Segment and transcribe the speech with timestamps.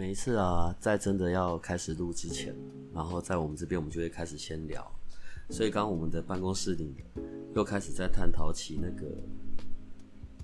[0.00, 2.56] 每一次啊，在真的要开始录之前，
[2.94, 4.82] 然后在我们这边，我们就会开始先聊。
[5.50, 6.94] 所以，刚我们的办公室里
[7.54, 9.06] 又开始在探讨起那个，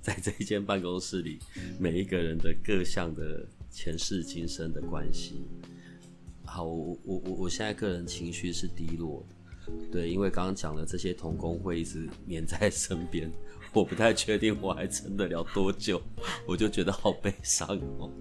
[0.03, 1.39] 在这一间办公室里
[1.81, 5.41] 每一个人的各项的前世今生的关系。
[6.45, 9.25] 好，我我我我现在个人情绪是低落
[9.67, 13.33] 的，对，因为刚刚讲了这些同工会一直黏在身边，
[13.73, 15.99] 我不太确定我还撑得了多久，
[16.47, 17.67] 我就觉得好悲伤
[17.99, 18.13] 哦。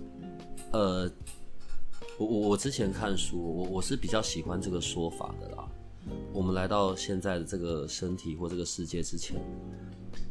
[0.71, 1.09] 呃，
[2.17, 5.69] 我我我之前看书，我我是比较喜欢这个说法的啦。
[6.33, 9.41] 我们来到现在的这个身体或这个世界之前，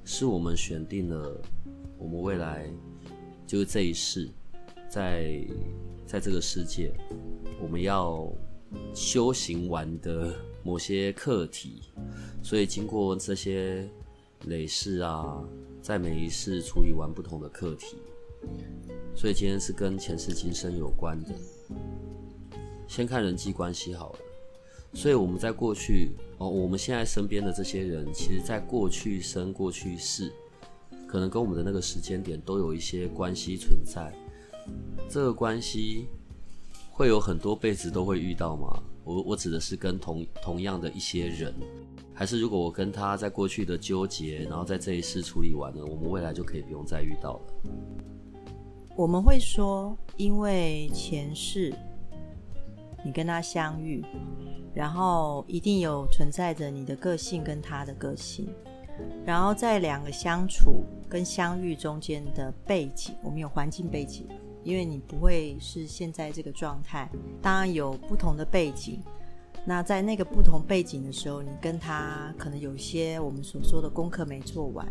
[0.05, 1.41] 是我们选定了
[1.99, 2.71] 我们未来
[3.47, 4.29] 就是这一世，
[4.89, 5.45] 在
[6.07, 6.93] 在这个世界
[7.61, 8.31] 我们要
[8.95, 11.83] 修行完的某些课题，
[12.43, 13.89] 所以经过这些
[14.47, 15.43] 累世啊，
[15.83, 17.97] 在每一世处理完不同的课题。
[19.15, 21.35] 所以今天是跟前世今生有关的。
[22.87, 24.19] 先看人际关系好了。
[24.93, 30.33] 所以我们在过去哦，我们现在身边的这些人，其实在过去生、过去世，
[31.09, 34.13] 可能跟我们的那个时间点都有一些关系存在。
[35.09, 36.07] 这个关系
[36.91, 38.83] 会有很多辈子都会遇到吗？
[39.03, 41.53] 我我指的是跟同同样的一些人，
[42.15, 47.41] 还是如果我跟他在过去的纠结，然后在这一世处理完了，我们未来就可以不用再遇到了。
[48.97, 51.75] 我们会说，因为前世
[53.05, 54.05] 你跟他相遇，
[54.73, 58.49] 然后一定有存在着你的个性跟他的个性，
[59.27, 64.29] 然后在两个相处跟相遇中间的背景，我们有环境背景，
[64.63, 67.11] 因为你不会是现在这个状态，
[67.43, 69.03] 当然有不同的背景。
[69.67, 74.87] 那在那个不同背景的时候，你跟他可能有些我们所说的功课没做完，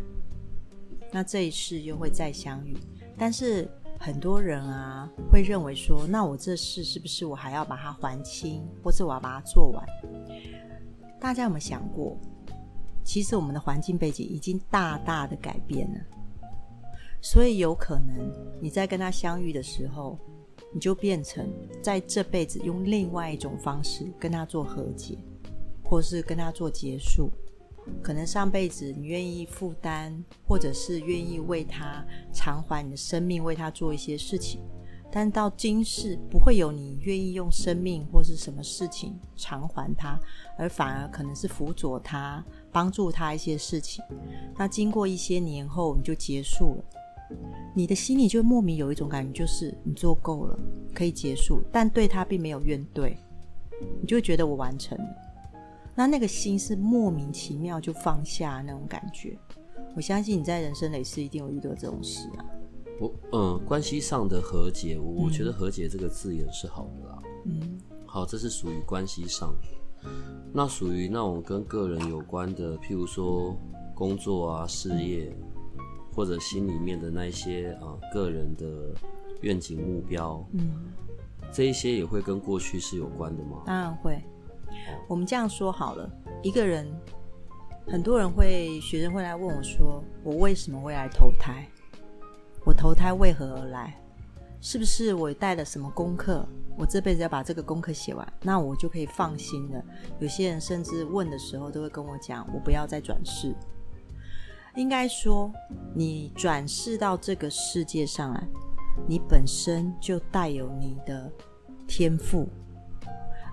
[1.10, 2.76] 那这一世又会再相遇，
[3.18, 3.66] 但是。
[4.04, 9.82] 很多人啊会认为说，那我这事是不是我还要把它还清，或者我要把它做完？
[11.22, 12.18] 大家有没有想过，
[13.06, 16.02] 其实我们的环境背景已经大大的改变了，
[17.22, 18.30] 所以有可能
[18.62, 20.20] 你在跟他相遇的时候，
[20.74, 21.50] 你就变成
[21.82, 25.18] 在这辈子用另外一种方式跟他做和解，
[25.82, 27.32] 或是跟他做结束。
[28.02, 34.62] 可能上辈子你愿意负担，或者是愿意为他偿还你的生命，为他做一些事情，
[35.12, 40.20] 但到今世不会有你愿意用生命或是什么事情偿还他，
[40.58, 44.04] 而反而可能是辅佐他、帮助他一些事情。
[44.58, 46.84] 那经过一些年后，你就结束了，
[47.76, 50.60] 你的心里就莫名有一种感觉，就是你做够了，
[50.94, 53.16] 可以结束，但对他并没有怨怼，
[54.02, 55.06] 你就觉得我完成了。
[55.96, 59.38] 那那个心是莫名其妙就放下那种感觉，
[59.96, 62.46] 我相信你在人生累世一定有遇到这种事啊。
[63.00, 67.22] 我嗯，关系上的和解，我我觉得和解这个字眼是好的啦。
[67.46, 70.10] 嗯，好，这是属于关系上的。
[70.52, 73.56] 那属于那种跟个人有关的，譬如说
[73.96, 75.36] 工作啊、事业，
[76.14, 78.94] 或者心里面的那些啊个人的
[79.42, 80.92] 愿景目标，嗯，
[81.52, 83.64] 这一些也会跟过去是有关的吗？
[83.66, 84.22] 当然会。
[85.08, 86.10] 我们这样说好了，
[86.42, 86.88] 一个人，
[87.88, 91.68] 很多人会，学生会来问我说：“我为什么会来投胎？
[92.66, 94.00] 我投胎为何而来？
[94.62, 96.48] 是不是我带了什么功课？
[96.78, 99.84] 我这辈子要把这个功课写完，那我就可以放心了。”
[100.20, 103.54] 有些人甚至问的时候都会跟我讲：“我不要再转世。”
[104.76, 105.52] 应该说，
[105.94, 108.48] 你转世到这个世界上来，
[109.08, 111.32] 你本身就带有你的
[111.86, 112.48] 天赋。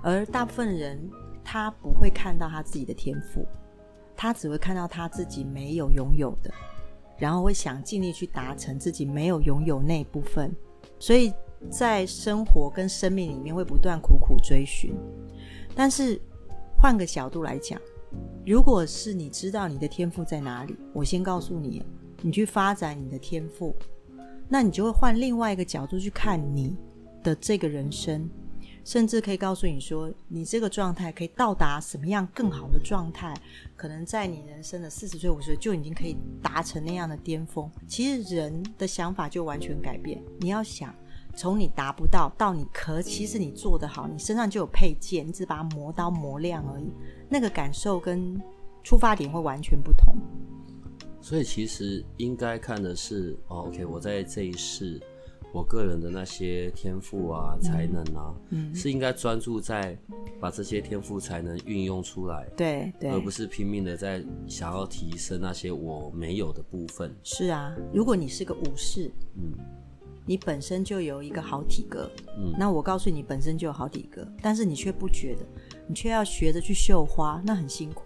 [0.02, 0.98] 而大部分人，
[1.44, 3.46] 他不会看到他自己的天赋，
[4.16, 6.52] 他只会看到他自己没有拥有的，
[7.18, 10.54] 然后会想尽力去达成自己没有拥有那一部分，
[10.98, 11.32] 所以
[11.68, 14.94] 在生活跟生命里面会不断苦苦追寻。
[15.74, 16.20] 但是
[16.76, 17.80] 换个角度来讲，
[18.46, 21.84] 如果是你知道你的天赋在哪里，我先告诉你，
[22.22, 23.74] 你去发展你的天赋，
[24.48, 26.76] 那你就会换另外一个角度去看你
[27.22, 28.28] 的这个人生。
[28.90, 33.32] 甚至可以告诉你说，你这个状态可以到达什么样更好的状态，
[33.76, 37.70] 可能在你人生的四十岁、五十岁就已经可以达成那样的巅峰。
[37.86, 40.20] 其实人的想法就完全改变。
[40.40, 40.92] 你要想，
[41.36, 46.90] 从你达不到到你可，其实你做得好，你身上就有配件，你只把它磨刀磨亮而已，
[47.28, 48.42] 那个感受跟
[48.82, 50.16] 出发点会完全不同。
[51.20, 55.00] 所以其实应该看的是，哦，OK，我在这一世，
[55.52, 58.74] 我个人的那些天赋啊、才能啊，嗯。
[58.74, 59.96] 是应该专注在
[60.40, 67.14] 把这些天赋才能运用出来，对对，而不是拼命的在想要提升那些我没有的部分。
[67.22, 69.52] 是啊，如果你是个武士，嗯。
[70.26, 72.08] 你本身就有一个好体格，
[72.38, 72.54] 嗯。
[72.56, 75.44] 那我告诉你，本身就有好体格，但是你却不觉得，
[75.88, 78.04] 你却要学着去绣花，那很辛苦。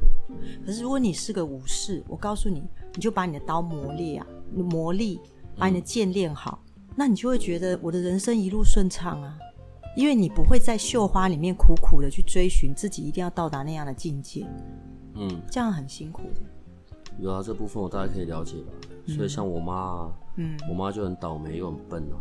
[0.65, 2.63] 可是如果你是个武士，我告诉你，
[2.95, 5.19] 你就把你的刀磨练啊，磨砺，
[5.59, 6.64] 把你的剑练好，
[6.97, 9.37] 那你就会觉得我的人生一路顺畅啊，
[9.97, 14.47] 因为你不会在绣花里面苦苦的去追寻自己一定要到达那样的境界，
[15.15, 16.41] 嗯，这样很辛苦的。
[17.19, 18.73] 有啊，这部分我大概可以了解吧。
[19.07, 22.17] 所以像我妈啊，嗯，我妈就很倒霉又很笨啊。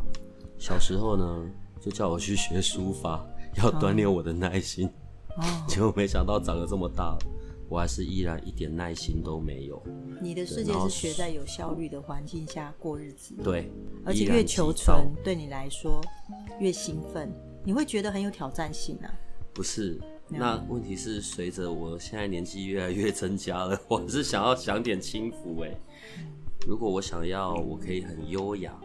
[0.58, 1.46] 小时候呢，
[1.80, 3.26] 就叫我去学书法，
[3.58, 4.88] 要锻炼我的耐心。
[5.38, 7.18] 哦， 结果没想到长得这么大，
[7.74, 9.82] 我还是依然一点耐心都没有。
[10.22, 13.68] 你的世界是学在有效率的环境下过日子，对，
[14.06, 16.00] 而且越求存对你来说
[16.60, 17.34] 越兴奋，
[17.66, 19.12] 你会觉得很有挑战性啊。
[19.56, 20.00] 不是。
[20.30, 25.76] 那问题是，随着我现在年纪越来越增加了， 我是想要享点轻福哎。
[26.68, 28.80] 如果我想要，我可以很优雅，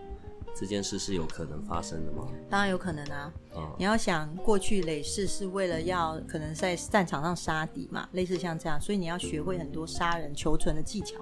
[0.59, 2.27] 这件事是有可能发生的吗？
[2.51, 11.15] 当然有可能啊，啊、你要想过去累世是为了要可能在战场上杀敌嘛，类似像这样，所以你要学会很多杀人求存的技巧。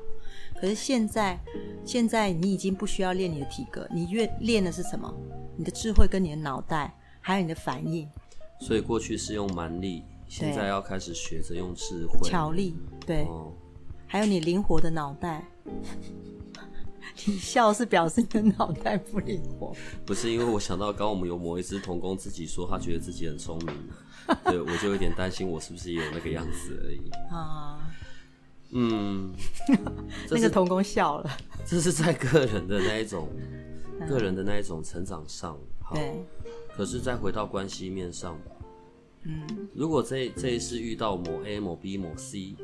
[0.58, 1.38] 可是现在，
[1.84, 5.14] 现在你已经不需要练你的体格，你越练的是什么？
[5.54, 8.08] 你的智慧跟你的脑袋，还有你的反应、
[8.58, 12.26] 所以过去是用蛮力，现在要开始学着用智慧。
[12.26, 12.74] 巧力，
[13.06, 13.52] 对，哦，
[14.06, 15.44] 还有你灵活的脑袋。
[17.24, 19.74] 你笑是表示你的脑袋不灵活。
[20.04, 23.74] 不是因为我想到刚刚我们有某一只童工自己说他觉得自己很聪明，
[24.44, 27.10] 对我就有点担心我是不是也有那个样子而已。
[27.30, 27.78] 啊，
[28.72, 29.32] 嗯，
[30.30, 31.30] 那个童工笑了。
[31.64, 33.28] 这是在个人的那一种，
[34.08, 35.58] 个人的那一种成长上。
[35.82, 36.24] 好，对，
[36.76, 38.38] 可是再回到关系面上。
[39.22, 42.54] 嗯，如果这这一次遇到某 A、某 B、某 C，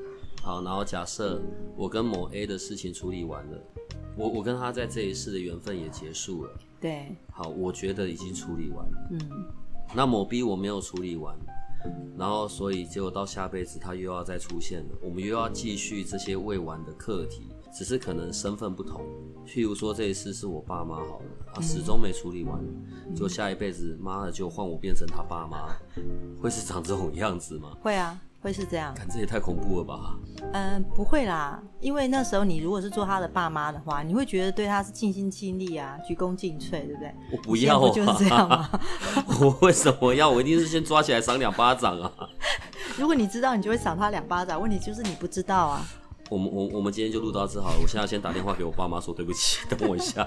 [0.43, 1.41] 好，然后假设
[1.77, 3.59] 我跟某 A 的事情处理完了，
[4.17, 6.51] 我我跟他在这一世的缘分也结束了。
[6.81, 9.09] 对，好，我觉得已经处理完了。
[9.13, 9.21] 嗯，
[9.95, 11.39] 那某 B 我没有处理完，
[12.19, 17.43] 然后所以结果到下辈子他又要再出现了，我们又要继续这些未完的课题，
[17.73, 19.01] 只是可能身份不同。
[19.47, 22.61] 譬如说这一次是我爸妈好了，啊始终没处理完，
[23.15, 25.69] 就下一辈子妈的就换我变成他爸妈，
[26.41, 27.71] 会是长这种样子吗？
[27.81, 28.95] 会啊，会是这样。
[28.95, 30.17] 感这也太恐怖了吧！
[30.53, 37.15] 嗯，不会啦，因为那时候你如果是做他的爸妈的话，你会觉得对他是尽心尽力啊，鞠躬尽瘁，对不对？
[37.33, 38.57] 我不要你现在不就是这样吗？
[38.57, 38.81] 啊！
[39.41, 40.31] 我为什么要？
[40.31, 42.13] 我一定是先抓起来赏两巴掌啊！
[42.97, 44.61] 如果你知道，你就会赏他两巴掌。
[44.61, 45.85] 问题就是你不知道啊。
[46.33, 50.27] 我们我我们今天就录到这好了，我现在先打电话给我爸妈说对不起， 等我一下。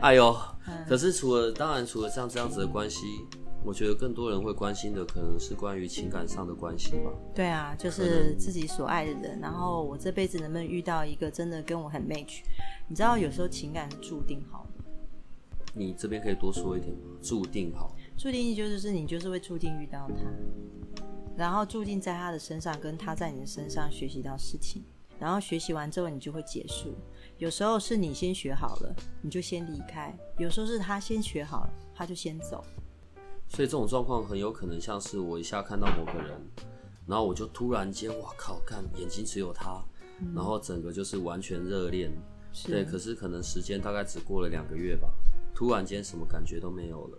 [0.00, 0.34] 哎呦，
[0.88, 3.00] 可是除了当然除了像这样子的关系，
[3.62, 7.12] 我觉得更多人会关心的可能是关于情感上的关系吧。
[7.34, 12.40] 对啊，就是自己所爱的人，然后我这辈子能不能遇到一个真的跟我很 match？
[12.88, 14.84] 你知道，有时候情感是注定好的，
[15.74, 17.02] 你这边可以多说一点吗？
[17.20, 20.24] 注定好，注定就是你就是会注定遇到他，
[21.36, 24.82] 然后注定在他的身上跟他在你的身上学习到事情，
[25.18, 26.94] 然后学习完之后你就会结束。
[27.38, 32.64] 有时候是你先学好了，你就先离开；有时候是他先学好了，他就先走。
[33.48, 36.40] 所以这种状况很有可能像是我一下看到某个人，
[37.06, 39.84] 然后我就突然间，哇靠，看眼睛只有他，
[40.34, 42.10] 然后整个就是完全热恋。
[42.64, 45.08] 对，可是可能时间大概只过了两个月吧，
[45.54, 47.18] 突然间什么感觉都没有了，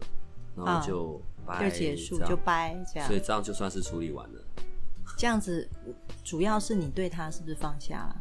[0.55, 3.19] 然后就拜、就结束就掰这样所以。
[3.19, 4.41] 这样就算是处理完了。
[5.17, 5.67] 这样子，
[6.23, 8.15] 主要是你对他是不是放下了？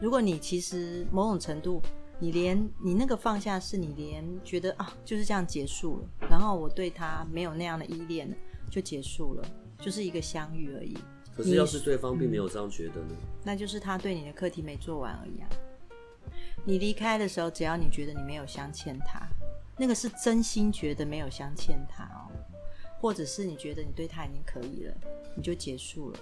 [0.00, 1.80] 如果你其实某种程度，
[2.18, 8.36] 你连你那个放下是你连觉得啊就是这样结束了，然后我对他没有那样的依恋了，
[8.70, 9.44] 就结束了，
[9.78, 10.98] 就是一个相遇而已。
[11.34, 13.14] 可是要是对方并没有这样觉得呢？
[13.44, 15.48] 那就是他对你的课题没做完而已啊。
[16.64, 19.20] 你离开的时候，只要你觉得你没有相欠他，
[19.78, 22.32] 那个是真心觉得没有相欠他哦，
[23.00, 24.94] 或者是你觉得你对他已经可以了，
[25.36, 26.18] 你就结束了，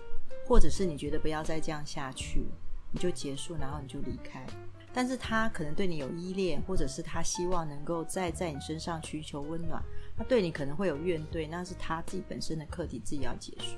[0.47, 2.45] 或者是你觉得不要再这样下去，
[2.93, 4.45] 你就结束，然后你就离开。
[4.93, 9.83] 但是他可能对你有依恋，或者是他希望能够再在你身上寻求温暖，
[10.17, 13.77] 他对你可能会有怨怼，那是他自己本身的课题，自己要结束。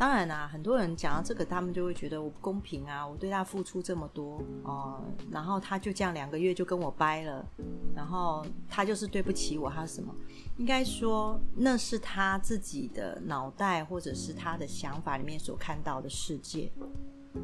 [0.00, 7.46] 当然啦、很多人讲到这个，他们就会觉得我不公平啊，我对他付出这么多哦、然后他就这样两个月就跟我掰了，
[7.94, 10.10] 然后他就是对不起我，他什么？
[10.56, 16.72] 应该说那是他自己的脑袋或者是他的想法里面所看到的世界。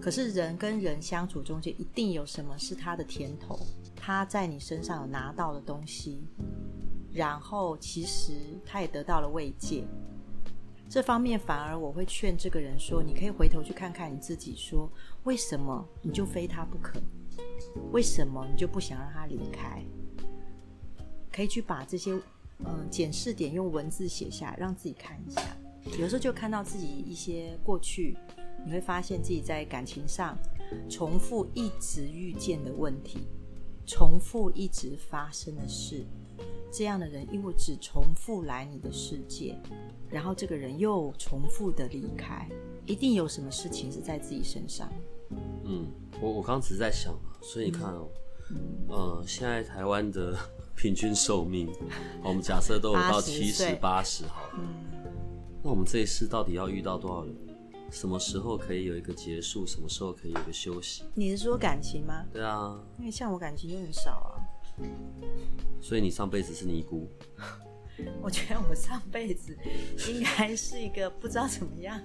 [0.01, 3.59] 可是人跟人相处中间，一定有什么是他的甜头，
[3.95, 6.27] 他在你身上有拿到的东西，
[7.13, 8.33] 然后其实
[8.65, 9.85] 他也得到了慰藉。
[10.89, 14.91] 这方面反而我会劝这个人说，你可以回头去看看你自己说
[15.25, 17.01] 为什么你就非他不可？
[17.93, 19.83] 为什么你就不想让他离开？
[21.31, 22.19] 可以去把这些
[22.65, 25.43] 嗯检视点用文字写下，让自己看一下。
[25.99, 28.17] 有时候就看到自己一些过去，
[28.65, 30.39] 你会发现自己在感情上
[30.89, 33.27] 重复一直遇见的问题，
[33.87, 36.07] 重复一直发生的事。
[36.73, 39.59] 这样的人，因为只重复来你的世界，
[40.11, 42.49] 然后这个人又重复的离开，
[42.87, 44.91] 一定有什么事情是在自己身上。
[45.65, 45.87] 嗯，
[46.21, 48.09] 我我刚刚只是在想啊，所以你看哦，
[48.89, 50.37] 呃，现在台湾的
[50.77, 51.69] 平均寿命，
[52.23, 54.61] 我们假设都有到80七十八十好了，
[55.63, 57.35] 那我们这一世到底要遇到多少人？
[57.91, 59.65] 什么时候可以有一个结束？
[59.65, 61.05] 什么时候可以有一个休息？
[61.15, 62.25] 你是说感情吗？
[62.33, 64.35] 对啊，因为像我感情就很少啊。
[65.81, 67.09] 所以你上辈子是尼姑，
[68.21, 69.57] 我觉得我上辈子
[70.09, 72.01] 应该是一个不知道怎么样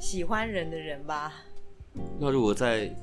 [0.00, 1.32] 喜欢人的人吧。
[2.18, 2.94] 那如果在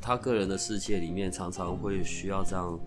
[0.00, 2.78] 他个人的世界里面，常常会需要这样，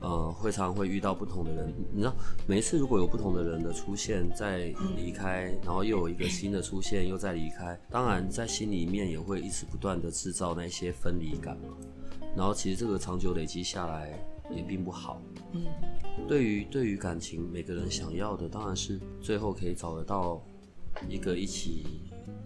[0.00, 1.74] 呃，会常常会遇到不同的人。
[1.92, 2.14] 你知道，
[2.46, 11.56] 每一次如果有不同的人的出现，在离开，然后又有一个新的出现，又再离开，当然在心里面也会一直不断的制造那些分离感。
[12.34, 14.18] 然后其实这个长久累积下来
[14.50, 15.20] 也并不好。
[15.52, 15.66] 嗯，
[16.26, 20.42] 对于对于感情，每个人想要的当然是最后可以找得到
[21.08, 21.86] 一个一起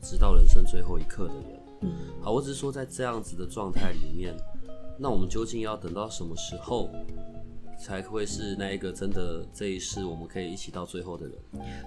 [0.02, 1.61] 直到人生最后一刻的人。
[1.83, 1.90] 嗯，
[2.21, 4.35] 好，我只是说在这样子的状态里面，
[4.99, 6.90] 那我们究竟要等到什么时候
[7.81, 11.37] 才会是那一个真的这一世我们可以一起到最后的人？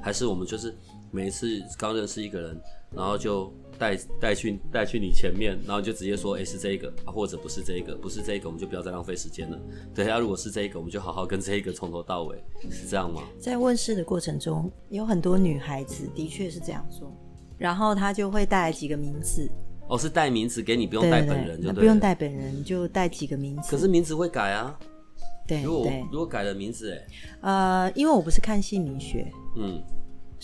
[0.02, 0.74] 还是我们就是
[1.12, 2.62] 每一次刚认识一个人，
[2.96, 3.52] 然后就
[3.82, 9.60] 带带去带去你前面，然后就直接说，哎、是这个啊，或者不是这个，不是这个，我们就不要再浪费时间了。
[9.96, 12.38] 对，啊，如果是这个，我们就好好跟这一个从头到尾，
[12.70, 13.24] 是这样吗？
[13.40, 17.12] 在问世的过程中，有很多女孩子的确是这样做，
[17.58, 19.50] 然后她就会带来几个名字，
[19.90, 22.00] 哦，是带名字给你，不用对对对带本人，就对了那不用。
[22.00, 23.72] 带本人，就带几个名字。
[23.72, 24.78] 可是名字会改啊，
[25.48, 27.08] 对如果，如果改了名字，哎，
[27.42, 29.26] 呃，因为我不是看姓名学，
[29.58, 29.82] 嗯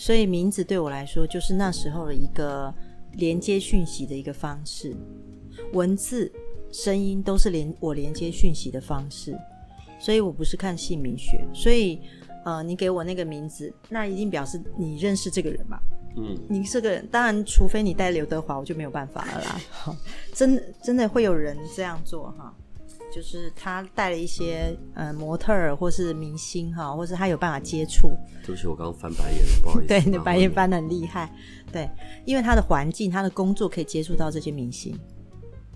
[0.00, 2.72] 所以名字对我来说就是那时候的一个
[3.18, 4.96] 连接讯息的一个方式，
[5.72, 6.32] 文字、
[6.72, 9.36] 声音都是连我连接讯息的方式，
[10.00, 12.00] 所以我不是看姓名学，所以
[12.44, 15.82] 呃，你给我那个名字，那一定表示你认识这个人吧？
[16.16, 19.60] 嗯，你这个人，当然，除非你带刘德华，我就没有办法了啦。
[20.32, 22.54] 真的真的会有人这样做哈，
[23.10, 28.10] 就是他带了一些呃模特儿或是明星哈，或是他有办法接触，
[28.44, 29.86] 对不起，我刚刚翻白眼了，不好意思。
[29.88, 31.32] 对，你的白眼翻的很厉害，
[31.72, 31.88] 对，
[32.24, 34.94] 因为他的环境、他的工作可以接触到这些明星，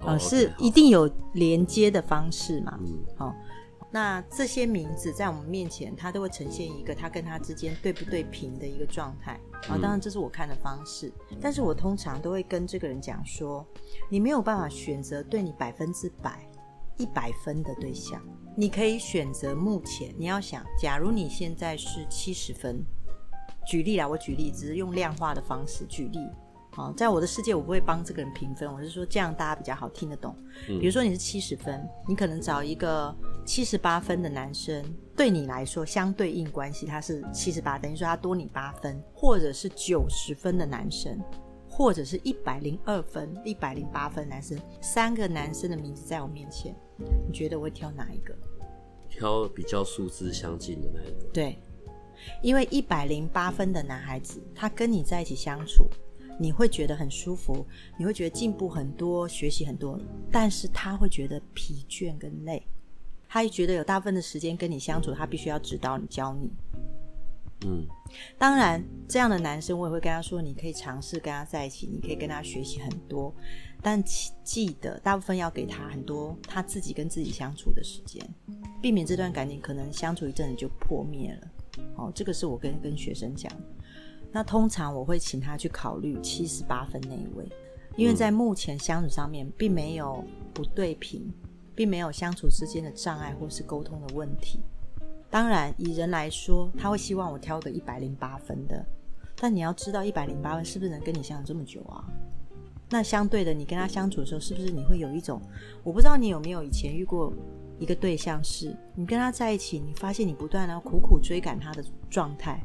[0.01, 2.79] 哦呃，是一定有连接的方式嘛。
[2.83, 3.35] 嗯好、
[3.91, 9.33] 那这些名字在我们面前，他都会呈现一个他跟他之间对不对平的一个状态。
[9.69, 13.65] 啊、嗯当然这是我看的方式，但是我通常都会跟这个人讲说，
[14.09, 16.45] 你没有办法选择对你百分之百、
[16.99, 18.21] 一百分的对象，
[18.57, 22.85] 你可以选择目前你要想，假如你现在是七十分，
[23.67, 26.19] 举例啦，我举例，只是用量化的方式举例。
[26.75, 30.35] 好，在我的世界，我不会帮这个人评分，我是说这样大家比较好听得懂。
[30.69, 34.83] 嗯比如说你是七十分，你可能找一个七十八分的男生，
[35.15, 41.21] 对你来说相对应关系他是七十八，等于说他多你八分，或者是九十分的男生，
[41.75, 46.77] 或者是一百零二分、一百零八分男生，三个男生的名字在我面前，
[47.27, 48.37] 你觉得我会挑哪一个？
[49.09, 51.27] 挑比较数字相近的那一个。
[51.33, 51.59] 对，
[52.43, 55.87] 因为一百零八分的男孩子，他跟你在一起相处，
[56.39, 57.67] 你会觉得很舒服，
[57.99, 59.99] 你会觉得进步很多，学习很多，
[60.31, 62.63] 但是他会觉得疲倦跟累，
[63.27, 66.51] 他也觉得有大部分的时间跟你相处，他必须要指导你、教你。
[67.65, 67.87] 嗯
[68.39, 73.35] 当然，这样的男生我也会跟他说，你可以尝试跟他在一起，你可以跟他学习很多，
[73.81, 78.23] 但记记得大部分要给他很多他自己跟自己相处的时间，
[78.83, 81.49] 避免这段感情可能相处一阵子就破灭了。
[81.97, 83.51] 哦，这个是我跟跟学生讲。
[84.31, 87.47] 那通常我会请他去考虑七十八分那一位，
[87.97, 91.33] 因为在目前相处上面并没有不对平，
[91.75, 94.61] 并没有相处之间的障碍或是沟通的问题。
[95.33, 98.85] 当然，以人来说，他会希望我挑个一百零八分的，
[99.35, 102.05] 但你要知道，一百零八分是不是能跟你相处这么久啊？
[102.91, 105.41] 那相对的，你跟他相处的时候，是不是你会有一种，
[105.83, 107.33] 我不知道你有没有以前遇过
[107.79, 112.63] 一个对象，是你跟他在一起，你发现你不断的苦苦追赶他的状态，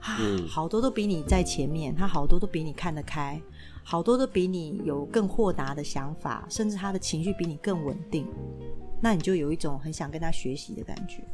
[0.00, 3.40] 啊，好多都比你在前面，他好多都比你看得开，
[3.82, 8.26] 好多都比你有更豁达的想法，甚至他的情绪比你更稳定，
[9.00, 11.24] 那你就有一种很想跟他学习的感觉。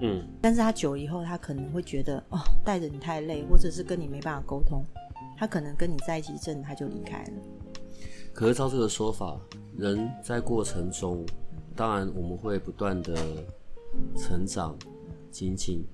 [0.00, 4.84] 嗯，但是他久以后，他可能会觉得哦，带着你太累，或者是跟你没办法沟通，
[5.36, 7.32] 他可能跟你在一起一阵，他就离开了。
[8.32, 9.40] 可是照这个说法，
[9.78, 11.24] 人在过程中，
[11.74, 13.16] 当然我们会不断的
[14.16, 14.76] 成长、
[15.30, 15.84] 精进。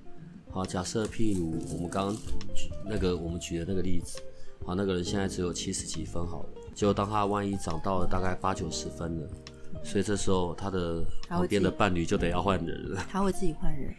[0.49, 2.17] 好，假设譬如我们刚刚
[2.85, 4.19] 那个我们举的那个例子，
[4.65, 9.27] 好，那个人现在只有七十几分好了，结果当他万一长到了大概八九十分了，
[9.83, 13.05] 所以这时候他的旁边的伴侣就得要换人了。
[13.11, 13.93] 他会自己换人，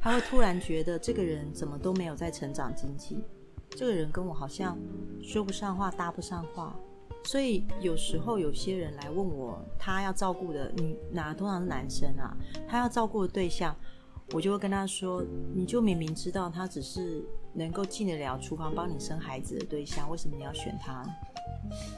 [0.00, 3.18] 他会突然觉得这个人怎么都没有在成长经济，
[3.70, 4.78] 这个人跟我好像
[5.22, 6.74] 说不上话，搭不上话。
[7.24, 12.36] 所以有时候有些人来问我，他要照顾的女，哪通常是男生啊，
[12.68, 13.74] 他要照顾的对象，
[14.32, 21.04] 我就会跟他说，你就明明知道他只是能够进得了厨房帮你生孩子的对象，为什么你要选他？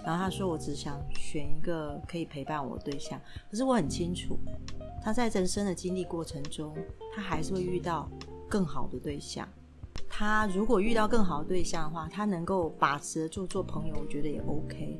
[0.05, 3.21] 然后他说，我只想选一个可以陪伴我的对象。
[3.51, 4.39] 可是我很清楚，
[5.03, 6.75] 他在人生的经历过程中，
[7.15, 8.09] 他还是会遇到
[8.49, 9.47] 更好的对象。
[10.09, 14.99] 他如果遇到更好的对象的话，他能够把持得住做朋友，我觉得也 OK。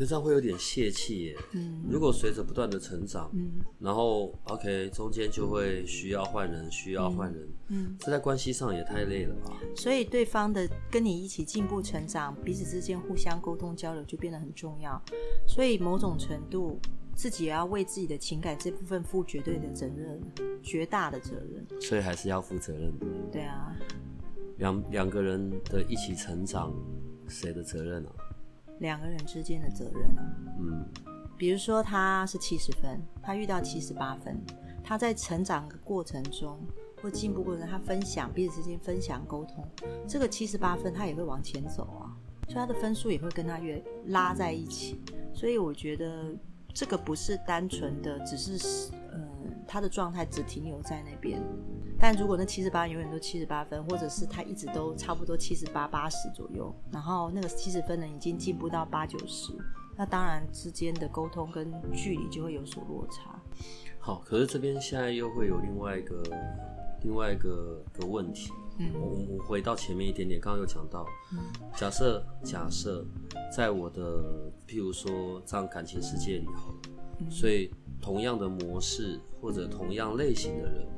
[0.00, 1.36] 可是这样会有点泄气耶。
[1.52, 9.54] 嗯如果随着不断的成长，嗯然后 OK 中间就会需要换人，需要换人，嗯，这在关系上也太累了吧？
[9.76, 14.98] 所以对方的跟你一起进步成长，彼此之间互相沟通交流就变得很重要。
[15.46, 16.80] 所以某种程度，
[17.14, 20.18] 自己也要为自己的情感这部分负绝对的责任，
[20.62, 21.66] 绝大的责任。
[21.78, 23.06] 所以还是要负责任的。
[23.30, 23.76] 对啊，
[24.56, 26.72] 两两个人的一起成长，
[27.28, 28.12] 谁的责任啊？
[28.80, 30.14] 两个人之间的责任。
[30.58, 30.84] 嗯，
[31.38, 34.38] 比如说他是七十分，他遇到七十八分，
[34.84, 36.58] 他在成长的过程中
[37.00, 39.66] 或进步过程，他分享彼此之间分享沟通，
[40.06, 42.12] 这个七十八分他也会往前走啊，
[42.48, 45.00] 所以他的分数也会跟他越拉在一起。
[45.32, 46.36] 所以我觉得
[46.74, 49.18] 这个不是单纯的只是呃
[49.66, 51.40] 他的状态只停留在那边，
[52.00, 59.52] 但如果那七十八永远都七十八分，或者是他一直都差不多七十八八十左右，然后那个七十分呢已经进步到八九十。
[59.96, 63.38] 那当然之间的沟通跟距离就会有所落差。
[63.98, 66.22] 好，可是这边现在又会有另外一个
[67.02, 68.50] 另外一个个问题。
[68.78, 71.04] 嗯我我我回到前面一点点，刚刚有讲到，
[71.76, 73.04] 假设假设
[73.54, 80.88] 在我的譬如说这样感情世界里好了，所以同样的模式或者同样类型的人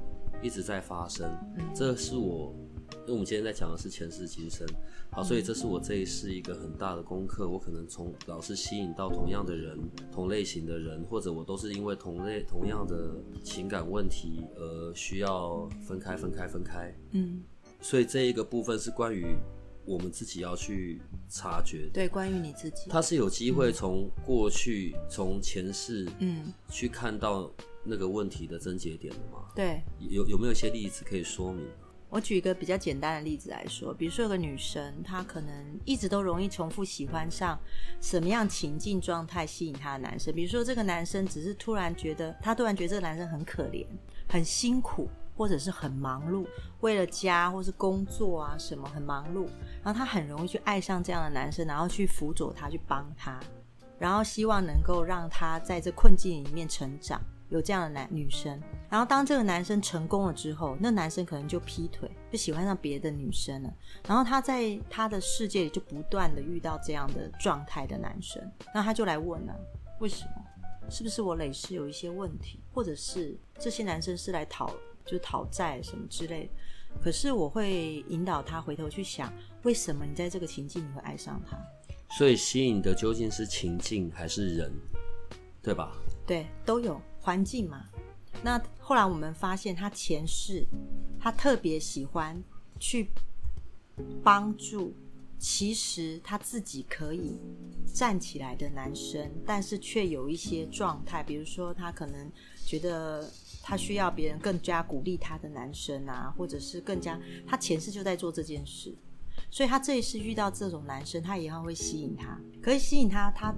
[0.43, 1.31] 一直在发生，
[1.75, 2.55] 这是我，
[3.03, 4.67] 因为我们今天在讲的是前世今生，
[5.11, 9.79] 好，所以这是我这一世一个很大的功课，我可能从老是吸引到同样的人、
[10.11, 17.43] 同类型的人，或者我都是因为同类同样的情感问题而需要分开、分开、分开，嗯，
[17.81, 19.37] 所以这一个部分是关于
[19.85, 21.89] 我们自己要去察觉。
[21.93, 27.51] 对，关于你自己，他是有机会从过去、从前世嗯，去看到
[27.85, 29.49] 那个问题的症结点了吗？
[29.55, 29.83] 对。
[29.99, 31.67] 有有没有一些例子可以说明？
[32.09, 37.59] 我举一个比较简单的例子来说，比如说有个女生，她可能一直都容易重复喜欢上
[38.03, 40.35] 什么样情境状态吸引她的男生。
[40.35, 43.87] 比如说这个男生只是突然觉得，她突然觉得这个男生很可怜、
[44.29, 46.47] 很辛苦，或者是很忙碌，
[46.83, 49.47] 为了家或是工作啊什么很忙碌，
[49.83, 53.41] 然后她很容易去爱上这样的男生，然后去辅佐他，去帮他，
[53.99, 57.19] 然后希望能够让他在这困境里面成长。
[57.53, 63.73] 有这样的男女生，然后当这个男生成功了之后，那男生可能就劈腿，就喜欢上别的女生了。
[64.09, 68.43] 然后他在他的世界里就不断的遇到这样的状态的男生，
[68.75, 69.55] 那他就来问了、
[70.01, 70.91] 为什么？
[70.91, 74.69] 是不是我累世有一些问题，或者是这些男生是来讨
[75.05, 77.01] 就是讨债什么之类的？
[77.03, 81.57] 可是我会引导他回头去想，为什么你在这个情境你会爱上他？
[82.17, 84.73] 所以吸引的究竟是情境还是人，
[85.63, 85.93] 对吧？
[86.27, 87.87] 对，都有环境嘛。
[88.43, 90.67] 那后来我们发现，他前世
[91.21, 92.43] 他特别喜欢
[92.81, 93.09] 去
[94.23, 94.93] 帮助，
[95.39, 97.39] 其实他自己可以
[97.95, 102.31] 站起来的男生，但是却有一些状态，比如说他可能
[102.65, 103.31] 觉得
[103.63, 108.93] 他需要别人更加鼓励他的男生啊，或者是更加他前世就在做这件事，
[109.51, 113.55] 所以他这一世遇到这种男生，他以后会吸引他，可以吸引他，他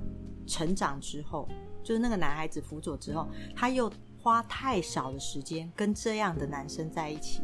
[0.46, 1.48] 成长之后。
[1.84, 7.42] 就是那个男孩子辅佐之后，他又花太少的时间跟这样的男生在一起，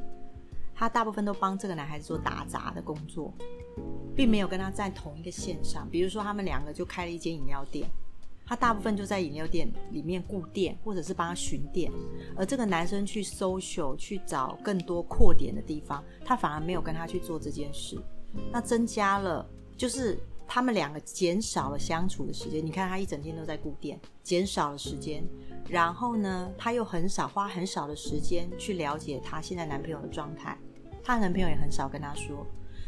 [0.75, 3.33] 他大部分都帮这个男孩子做打杂的工作，
[4.17, 5.87] 并没有跟他在同一个线上。
[5.91, 7.87] 比如说，他们两个就开了一间饮料店，
[8.47, 11.93] 他大部分就在饮料店里面顾店，或者是帮他巡店，
[12.35, 18.01] 而这个男生去 social 去找更多扩点的地方，他反而没有跟他去做这件事，
[18.51, 20.19] 那增加了就是。
[20.53, 25.23] 他们两个减少了相处的时间，你看他一整天都在顾店，减少了时间。
[25.69, 30.59] 然后呢，他又很少花很少的时间去了解他现在男朋友的状态，
[31.05, 32.45] 她男朋友也很少跟她说。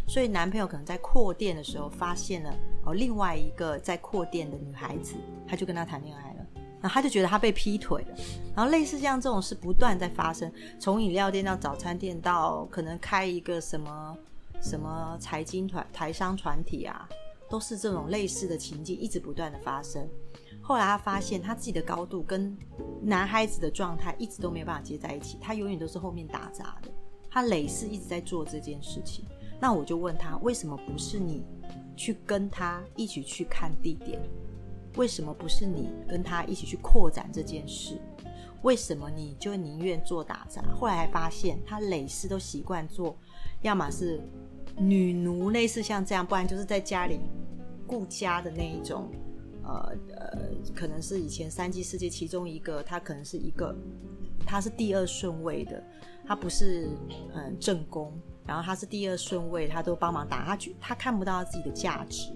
[0.08, 2.52] 所以男朋友可能在扩店的时候发现了
[2.84, 5.14] 哦，另外一个在扩店的女孩子，
[5.46, 6.46] 他就跟她谈恋爱了，
[6.80, 8.16] 然后他就觉得他被劈腿了。
[8.56, 14.18] 然后类似像这种事不断在发生，从饮料店到早餐店到可能开一个什么
[14.60, 17.08] 什么财经团台商团体啊。
[17.52, 20.08] 都是这种类似的情境一直不断的发生。
[20.62, 22.56] 后来他发现他自己的高度跟
[23.02, 26.90] 男孩子的状态一直都没有办法接在一起，他永远都是后面打杂的。
[27.30, 29.26] 他累是一直在做这件事情。
[29.60, 31.44] 那我就问他，为什么不是你
[31.94, 34.18] 去跟他一起去看地点？
[34.96, 38.00] 为什么不是你跟他一起去扩展这件事？
[38.62, 40.62] 为什么你就宁愿做打杂？
[40.74, 43.14] 后来还发现他累是都习惯做，
[43.60, 44.18] 要么是
[44.78, 47.20] 女奴，类似像这样，不然就是在家里。
[47.92, 49.10] 顾家的那一种，
[49.62, 50.38] 呃呃，
[50.74, 53.76] 可能是以前三 G 世界其中一个，他可能是一个，
[54.46, 55.84] 他是第二顺位的，
[56.26, 56.88] 他不是
[57.34, 58.10] 嗯正宫，
[58.46, 62.32] 然后他是第二顺位，他都帮忙打，他去他看不到自己的价值，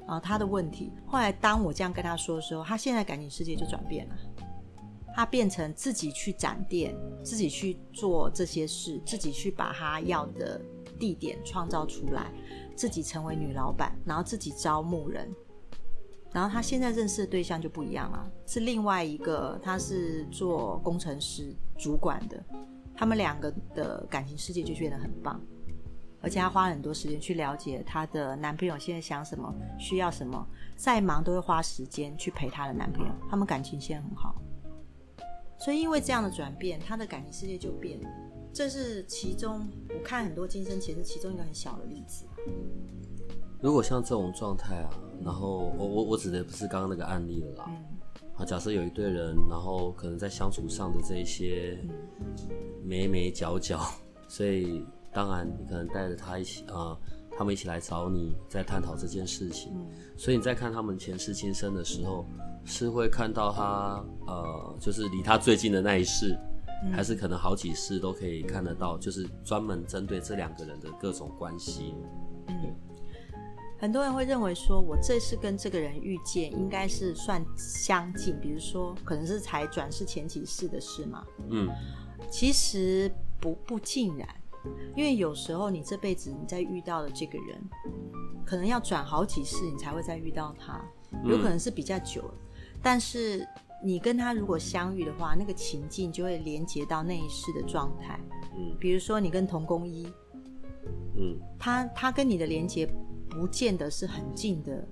[0.00, 4.16] 然后他的问题，后来当我这样跟他说的时候，他现在感情世界就转变了，
[5.14, 10.60] 他变成自己去展店，自己去做这些事，自己去把他要的
[11.02, 12.30] 地点创造出来。
[12.74, 15.30] 自己成为女老板，然后自己招募人，
[16.32, 22.42] 然后他现在认识的对象就不一样了，是另外一个，他是做工程师主管的，
[22.96, 25.38] 他们两个的感情世界就变得很棒，
[26.22, 34.34] 而且他花很多时间去了解她的男朋友现在想什么，需要什么，再忙都会花时间去陪她的男朋友，他们感情现在很好，
[35.58, 38.08] 所以因为这样的转变，他的感情世界就变了。
[38.54, 42.26] 这是其中，我看很多今生其实其中一个很小的例子。
[43.60, 44.90] 如果像这种状态啊，
[45.24, 47.70] 然后我我我指的不是刚刚那个案例了啦。
[48.36, 51.78] 啊，假设有一对人，然后可能在相处上的这一些
[52.84, 53.80] 眉眉角角，
[54.28, 56.98] 所以当然你可能带着他一起啊，
[57.36, 59.72] 他们一起来找你，在探讨这件事情。
[60.16, 62.26] 所以你在看他们前世今生的时候，
[62.64, 66.36] 是会看到他呃，就是离他最近的那一世。
[66.90, 71.94] 还是可能好几世都可以看得到，就是专门针对这两个人的各种关系。
[72.48, 72.74] 嗯，
[73.78, 81.24] 很多人会认为说，我这次跟这个人遇见，应该是算相近，比如说可能是才转世前几世的事嘛。
[81.50, 81.68] 嗯，
[82.28, 84.28] 其实不不尽然，
[84.96, 87.62] 因为有时候你这辈子你在遇到的这个人，
[88.44, 90.84] 可能要转好几世你才会再遇到他，
[91.24, 92.22] 有可能是比较久，
[92.82, 93.46] 但是。
[93.84, 98.20] 你跟他如果相遇的话，那个情境就会连接到那一世的状态。
[98.54, 100.06] 嗯，比如说你跟童工一，
[101.16, 102.86] 嗯，他他跟你的连接
[103.28, 104.86] 不见得是很近的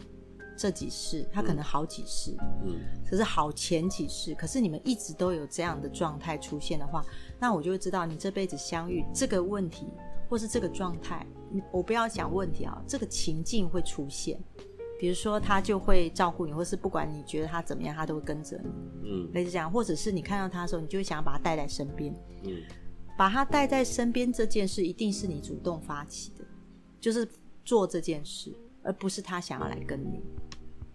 [0.57, 7.05] 这几世，他可能好几世，嗯，可是好前几世，可是你们一直都有这样的状态出现的话，
[7.39, 9.87] 那我就会知道你这辈子相遇这个问题
[10.29, 11.27] 或是这个状态，
[11.71, 14.39] 我不要讲问题啊，这个情境会出现。
[15.01, 18.71] 比如说，他就会照顾你，或是不管你觉得他怎么样，他都会跟着你。
[19.09, 22.15] 嗯，类似这样，或者是你看到他的时候，你就会想要把他带在身边。
[22.45, 22.63] 嗯，
[23.17, 26.45] 把他带在身边这件事，一定是你主动发起的，
[27.01, 27.27] 就是
[27.65, 30.21] 做这件事，而不是他想要来跟你。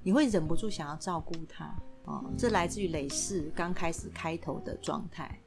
[0.03, 5.41] 你会忍不住想要照顾他哦，这来自于累世刚开始开头的状态。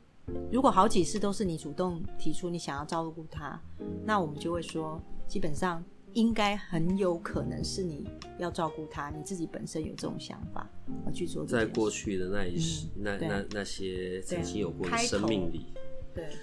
[0.51, 3.63] 如果好几次都是你主动提出你想要照顾他，
[4.05, 5.81] 那我们就会说，基本上。
[6.15, 10.69] 应该很有可能是你要照顾他，你自己本身有这种想法
[11.07, 11.45] 而去做。
[11.45, 15.67] 在过去的那一时，那那那些曾经有过的生命里，
[16.15, 16.35] 对对。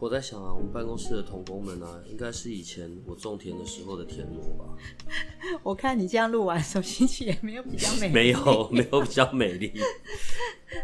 [0.00, 4.66] 我在想啊，我们办公室的同工们啊，应该是以前我种田的时候的田螺吧。
[5.62, 9.72] 我看你这样录完，手心情也没有比较美， 没有没有比较美丽。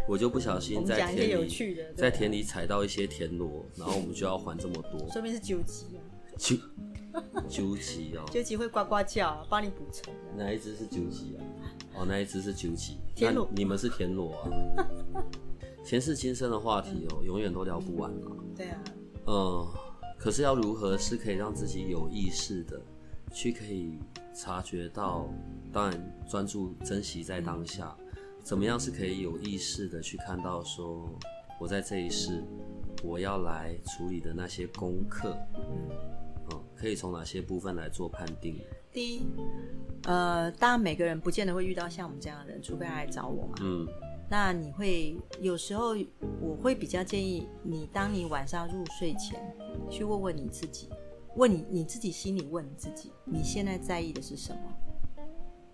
[0.09, 6.01] 我就不小心在田里，在田里踩到一些田螺，然后我们就要还这么多，说明是九级啊，
[6.39, 6.57] 九。
[7.49, 10.13] 九级哦，九级会呱呱叫，帮你补充。
[10.37, 11.39] 哪一只是九级啊？
[11.97, 12.99] 哦，那一只是九级。
[13.15, 14.51] 田螺，你们是田螺啊？
[15.85, 18.33] 前世今生的话题哦，永远都聊不完啊。
[18.57, 18.83] 对啊。
[19.27, 19.67] 嗯，
[20.19, 22.81] 可是要如何是可以让自己有意识的
[23.33, 23.99] 去可以
[24.35, 25.29] 察觉到，
[25.73, 27.97] 当然专注珍惜在当下，
[28.43, 31.09] 怎么样是可以有意识的去看到说，
[31.61, 32.43] 我在这一世
[33.03, 35.89] 我要来处理的那些功课，嗯，
[36.81, 38.59] 可以从哪些部分来做判定？
[38.91, 39.27] 第一，
[40.05, 43.55] 呃，当然每个人不见得会遇到像我们这样的人，除非他来找我嘛。
[43.61, 43.87] 嗯，
[44.31, 45.95] 那你会有时候，
[46.41, 49.55] 我会比较建议你，当你晚上入睡前，
[49.91, 50.89] 去问问你自己，
[51.37, 54.63] 问你你自己心里问你自己，你现在在意的是什么？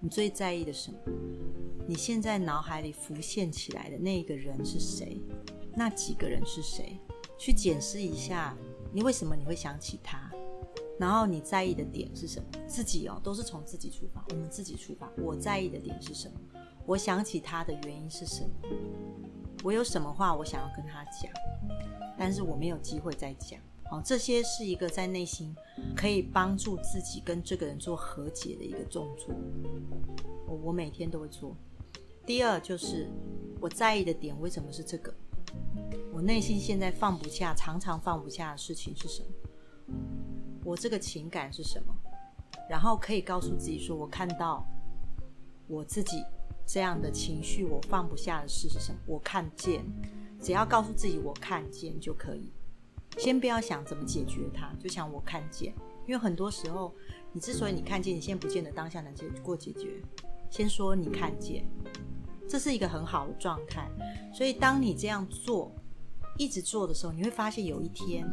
[0.00, 0.98] 你最在意的什么？
[1.86, 5.20] 你现在脑海里浮现起来的那个人是谁？
[5.72, 6.98] 那几个人是谁？
[7.38, 8.56] 去检视一下，
[8.92, 10.25] 你为什么你会想起他？
[10.98, 12.48] 然后你在意的点是什么？
[12.66, 15.10] 自己哦，都是从自己出发，我们自己出发。
[15.18, 16.40] 我在意的点是什么？
[16.86, 18.68] 我想起他的原因是什么？
[19.64, 21.30] 我有什么话我想要跟他讲，
[22.18, 23.60] 但是我没有机会再讲。
[23.88, 25.54] 好，这些是一个在内心
[25.94, 29.34] 可以帮助自己跟这个人做和解的一个动作。
[30.46, 31.56] 我我每天都会做。
[32.24, 33.08] 第二就是
[33.60, 35.14] 我在意的点为什么是这个？
[36.12, 39.28] 我内心现在放不下，常常放不下的事情是什么？
[40.66, 41.94] 我这个情感是什么？
[42.68, 44.66] 然后可以告诉自己说：“我看到
[45.68, 46.24] 我自己
[46.66, 48.98] 这样的情绪，我放不下的事是什么？
[49.06, 49.84] 我看见，
[50.40, 52.50] 只要告诉自己我看见就可以。
[53.16, 55.72] 先不要想怎么解决它，就想我看见。
[56.04, 56.92] 因为很多时候，
[57.32, 60.02] 你之所以你看见，你现在不见得当下能解过解决。
[60.50, 61.64] 先说你看见，
[62.48, 63.88] 这是一个很好的状态。
[64.34, 65.70] 所以当你这样做，
[66.38, 68.26] 一直做的时候，你会发现有一天。”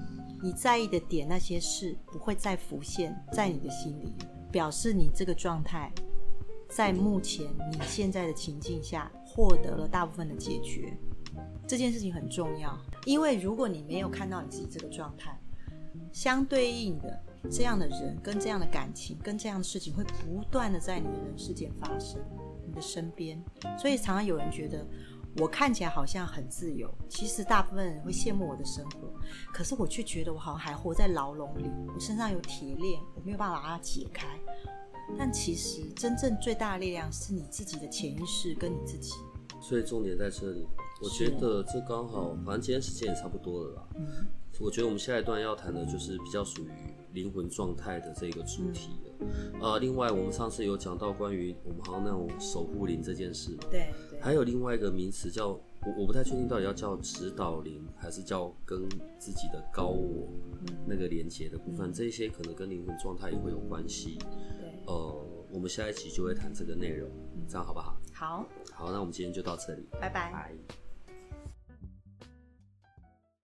[0.44, 4.14] 你在意的点，那些事不会再浮现在你的心里，
[4.52, 5.90] 表示你这个状态
[6.68, 10.98] 在目前你现在的情境下获得了大部分的解决。
[11.66, 15.40] 这件事情很重要，因为如果你没有看到你自己这个状态，
[16.12, 22.20] 相对应的这样的人跟这样的感情跟这样的事情会不断的在你的人世间发生，
[22.68, 23.42] 你的身边。
[23.80, 24.86] 所以常常有人觉得。
[25.38, 29.12] 我看起来好像很自由，其实大部分人会羡慕我的生活，
[29.52, 31.66] 可是我却觉得我好像还活在牢笼里。
[31.94, 34.28] 我身上有铁链，我没有办法把它解开。
[35.18, 39.14] 但其实真正最大的力量是你自己的潜意识跟你自己。
[39.60, 40.68] 所以重点在这里，
[41.02, 43.88] 我觉得这刚好，反正今天时间也差不多了啦。
[43.96, 44.28] 嗯，
[44.60, 46.72] 我觉得我们下一段要谈的就是比较属于
[47.14, 49.28] 灵魂状态的这个主题了。
[49.62, 53.94] 呃，另外我们上次有讲到关于我们好像那种守护灵这件事，对。
[54.20, 58.88] 还有另外一个名词叫我，我不太确定到底要叫指导灵，还是叫跟
[59.20, 60.28] 自己的高我
[60.86, 64.18] 那个连接的部分，这些可能跟灵魂状态也会有关系。
[64.60, 67.10] 对，呃，我们下一集就会谈这个内容，
[67.48, 67.98] 这样好不好？
[68.14, 70.83] 好，好，那我们今天就到这里，拜拜。